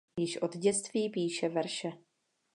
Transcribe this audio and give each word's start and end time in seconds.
Již 0.19 0.37
od 0.41 0.57
dětství 0.57 1.09
píše 1.09 1.49
verše. 1.49 1.91